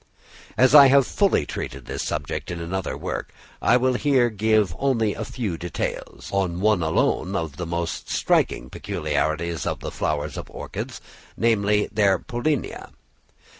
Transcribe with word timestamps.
As 0.57 0.73
I 0.73 0.87
have 0.87 1.05
fully 1.05 1.45
treated 1.45 1.85
this 1.85 2.01
subject 2.01 2.49
in 2.49 2.59
another 2.59 2.97
work, 2.97 3.31
I 3.61 3.77
will 3.77 3.93
here 3.93 4.31
give 4.31 4.75
only 4.79 5.13
a 5.13 5.23
few 5.23 5.59
details 5.59 6.27
on 6.33 6.59
one 6.59 6.81
alone 6.81 7.35
of 7.35 7.57
the 7.57 7.67
most 7.67 8.09
striking 8.09 8.71
peculiarities 8.71 9.67
of 9.67 9.81
the 9.81 9.91
flowers 9.91 10.37
of 10.37 10.49
orchids, 10.49 11.01
namely, 11.37 11.87
their 11.91 12.17
pollinia. 12.17 12.89